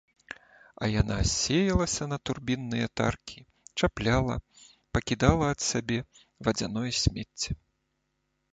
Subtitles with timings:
[0.85, 3.37] А яна сеялася на турбінныя таркі,
[3.79, 4.35] чапляла,
[4.97, 5.99] пакідала ад сябе
[6.49, 7.51] вадзяное смецце.